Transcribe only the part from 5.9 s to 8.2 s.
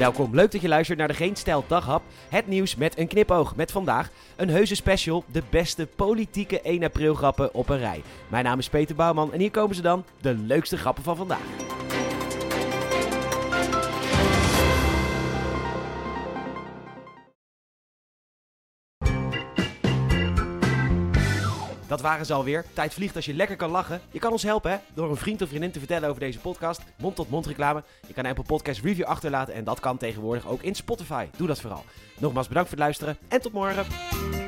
politieke 1 april grappen op een rij.